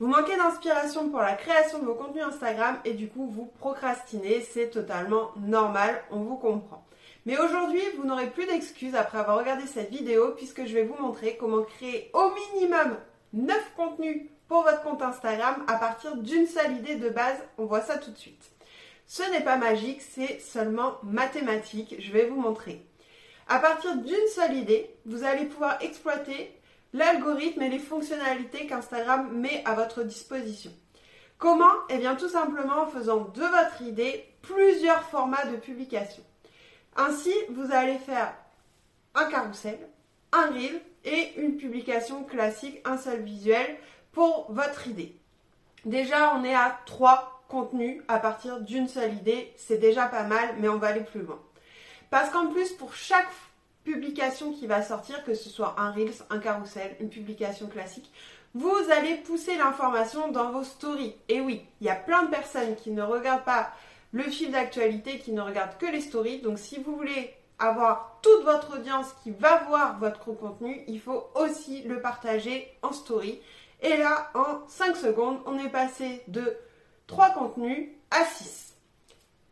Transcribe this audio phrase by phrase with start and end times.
[0.00, 4.40] Vous manquez d'inspiration pour la création de vos contenus Instagram et du coup vous procrastinez,
[4.40, 6.86] c'est totalement normal, on vous comprend.
[7.26, 10.96] Mais aujourd'hui, vous n'aurez plus d'excuses après avoir regardé cette vidéo puisque je vais vous
[11.02, 12.96] montrer comment créer au minimum
[13.34, 17.36] 9 contenus pour votre compte Instagram à partir d'une seule idée de base.
[17.58, 18.52] On voit ça tout de suite.
[19.06, 21.96] Ce n'est pas magique, c'est seulement mathématique.
[21.98, 22.86] Je vais vous montrer.
[23.48, 26.58] À partir d'une seule idée, vous allez pouvoir exploiter
[26.92, 30.72] l'algorithme et les fonctionnalités qu'Instagram met à votre disposition.
[31.38, 31.72] Comment?
[31.88, 36.22] Eh bien tout simplement en faisant de votre idée plusieurs formats de publication.
[36.96, 38.34] Ainsi, vous allez faire
[39.14, 39.78] un carrousel,
[40.32, 43.78] un reel et une publication classique, un seul visuel
[44.12, 45.16] pour votre idée.
[45.84, 49.52] Déjà, on est à trois contenus à partir d'une seule idée.
[49.56, 51.40] C'est déjà pas mal, mais on va aller plus loin.
[52.10, 53.30] Parce qu'en plus, pour chaque
[53.90, 58.10] publication qui va sortir, que ce soit un Reels, un carrousel, une publication classique,
[58.54, 61.14] vous allez pousser l'information dans vos stories.
[61.28, 63.70] Et oui, il y a plein de personnes qui ne regardent pas
[64.12, 66.40] le fil d'actualité, qui ne regardent que les stories.
[66.40, 71.28] Donc si vous voulez avoir toute votre audience qui va voir votre contenu, il faut
[71.34, 73.40] aussi le partager en story.
[73.82, 76.56] Et là, en 5 secondes, on est passé de
[77.06, 78.74] 3 contenus à 6.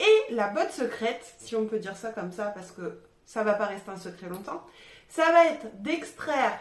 [0.00, 2.98] Et la botte secrète, si on peut dire ça comme ça, parce que
[3.28, 4.64] ça va pas rester un secret longtemps,
[5.10, 6.58] ça va être d'extraire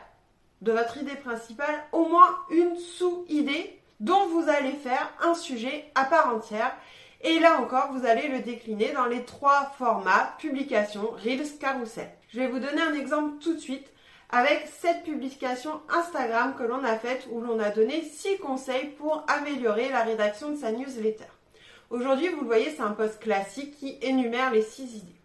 [0.61, 6.03] de votre idée principale au moins une sous-idée dont vous allez faire un sujet à
[6.03, 6.75] part entière.
[7.21, 12.11] Et là encore, vous allez le décliner dans les trois formats publication, Reels, Carousel.
[12.33, 13.87] Je vais vous donner un exemple tout de suite
[14.29, 19.23] avec cette publication Instagram que l'on a faite où l'on a donné six conseils pour
[19.29, 21.23] améliorer la rédaction de sa newsletter.
[21.89, 25.16] Aujourd'hui, vous le voyez, c'est un post classique qui énumère les six idées.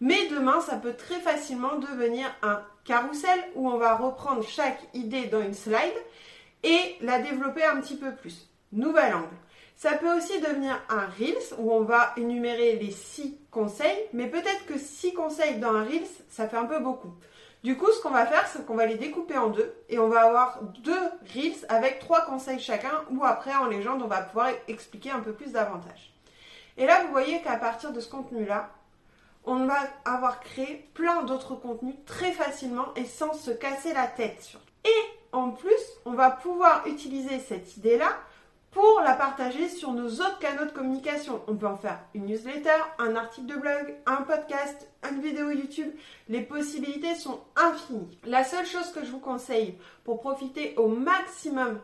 [0.00, 5.26] Mais demain, ça peut très facilement devenir un carrousel où on va reprendre chaque idée
[5.26, 5.94] dans une slide
[6.62, 8.48] et la développer un petit peu plus.
[8.72, 9.28] Nouvel angle.
[9.76, 14.64] Ça peut aussi devenir un Reels où on va énumérer les six conseils, mais peut-être
[14.66, 17.12] que six conseils dans un Reels, ça fait un peu beaucoup.
[17.62, 20.08] Du coup, ce qu'on va faire, c'est qu'on va les découper en deux et on
[20.08, 20.92] va avoir deux
[21.34, 25.32] Reels avec trois conseils chacun ou après en légende, on va pouvoir expliquer un peu
[25.32, 26.14] plus davantage.
[26.78, 28.70] Et là, vous voyez qu'à partir de ce contenu-là,
[29.46, 34.52] on va avoir créé plein d'autres contenus très facilement et sans se casser la tête.
[34.84, 35.72] Et en plus,
[36.04, 38.10] on va pouvoir utiliser cette idée-là
[38.72, 41.40] pour la partager sur nos autres canaux de communication.
[41.48, 45.90] On peut en faire une newsletter, un article de blog, un podcast, une vidéo YouTube.
[46.28, 48.18] Les possibilités sont infinies.
[48.26, 51.80] La seule chose que je vous conseille pour profiter au maximum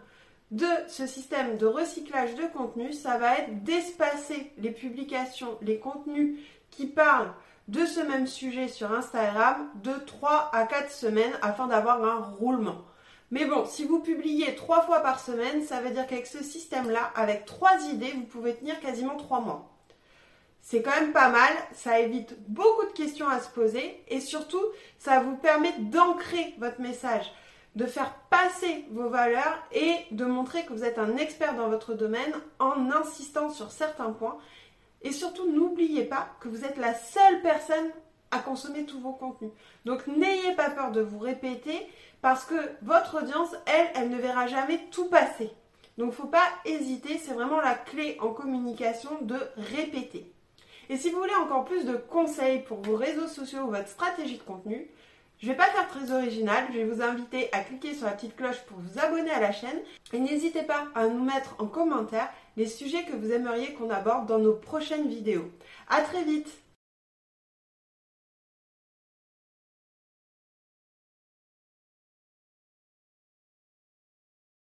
[0.51, 6.41] de ce système de recyclage de contenu, ça va être d'espacer les publications, les contenus
[6.71, 7.33] qui parlent
[7.69, 12.83] de ce même sujet sur Instagram de 3 à 4 semaines afin d'avoir un roulement.
[13.31, 17.12] Mais bon, si vous publiez 3 fois par semaine, ça veut dire qu'avec ce système-là,
[17.17, 19.71] avec 3 idées, vous pouvez tenir quasiment 3 mois.
[20.61, 24.62] C'est quand même pas mal, ça évite beaucoup de questions à se poser et surtout,
[24.99, 27.33] ça vous permet d'ancrer votre message,
[27.75, 31.95] de faire passer vos valeurs et de montrer que vous êtes un expert dans votre
[31.95, 34.39] domaine en insistant sur certains points
[35.03, 37.91] et surtout, n'oubliez pas que vous êtes la seule personne
[38.31, 39.53] à consommer tous vos contenus.
[39.85, 41.87] Donc n'ayez pas peur de vous répéter
[42.23, 45.51] parce que votre audience, elle, elle ne verra jamais tout passer.
[45.99, 50.33] Donc il ne faut pas hésiter, c'est vraiment la clé en communication de répéter.
[50.89, 54.39] Et si vous voulez encore plus de conseils pour vos réseaux sociaux ou votre stratégie
[54.39, 54.89] de contenu,
[55.39, 58.13] je ne vais pas faire très original, je vais vous inviter à cliquer sur la
[58.13, 59.81] petite cloche pour vous abonner à la chaîne
[60.13, 64.27] et n'hésitez pas à nous mettre en commentaire les sujets que vous aimeriez qu'on aborde
[64.27, 65.51] dans nos prochaines vidéos.
[65.89, 66.62] A très vite